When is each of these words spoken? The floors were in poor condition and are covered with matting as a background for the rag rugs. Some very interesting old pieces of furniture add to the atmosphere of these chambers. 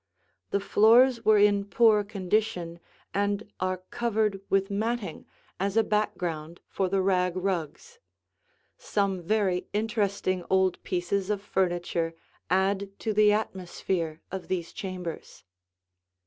The 0.49 0.59
floors 0.59 1.23
were 1.23 1.37
in 1.37 1.63
poor 1.63 2.03
condition 2.03 2.79
and 3.13 3.51
are 3.59 3.77
covered 3.91 4.41
with 4.49 4.71
matting 4.71 5.27
as 5.59 5.77
a 5.77 5.83
background 5.83 6.59
for 6.67 6.89
the 6.89 7.03
rag 7.03 7.37
rugs. 7.37 7.99
Some 8.79 9.21
very 9.21 9.67
interesting 9.73 10.43
old 10.49 10.81
pieces 10.81 11.29
of 11.29 11.39
furniture 11.39 12.15
add 12.49 12.97
to 12.97 13.13
the 13.13 13.31
atmosphere 13.31 14.21
of 14.31 14.47
these 14.47 14.73
chambers. 14.73 15.43